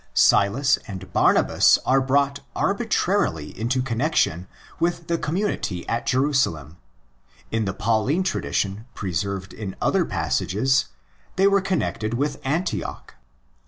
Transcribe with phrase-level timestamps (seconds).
[0.15, 4.47] Silas and Barnabas are 90 THE ACTS OF THE APOSTLES brought arbitrarily into connexion
[4.79, 6.77] with the com munity at Jerusalem;
[7.51, 10.85] in the Pauline tradition, preserved in other passages,
[11.35, 13.13] they were connected with Antioch.